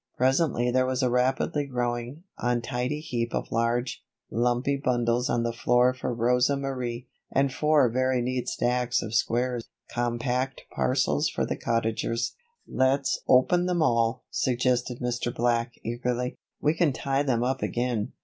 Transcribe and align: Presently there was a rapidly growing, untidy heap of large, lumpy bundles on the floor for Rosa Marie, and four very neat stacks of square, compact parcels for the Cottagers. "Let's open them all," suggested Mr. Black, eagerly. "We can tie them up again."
Presently 0.17 0.71
there 0.71 0.87
was 0.87 1.03
a 1.03 1.11
rapidly 1.11 1.67
growing, 1.67 2.23
untidy 2.39 3.01
heap 3.01 3.35
of 3.35 3.51
large, 3.51 4.03
lumpy 4.31 4.75
bundles 4.75 5.29
on 5.29 5.43
the 5.43 5.53
floor 5.53 5.93
for 5.93 6.11
Rosa 6.11 6.57
Marie, 6.57 7.07
and 7.31 7.53
four 7.53 7.87
very 7.87 8.19
neat 8.19 8.49
stacks 8.49 9.03
of 9.03 9.13
square, 9.13 9.61
compact 9.93 10.63
parcels 10.71 11.29
for 11.29 11.45
the 11.45 11.55
Cottagers. 11.55 12.33
"Let's 12.67 13.19
open 13.27 13.67
them 13.67 13.83
all," 13.83 14.23
suggested 14.31 15.01
Mr. 15.01 15.31
Black, 15.31 15.73
eagerly. 15.83 16.35
"We 16.59 16.73
can 16.73 16.93
tie 16.93 17.21
them 17.21 17.43
up 17.43 17.61
again." 17.61 18.13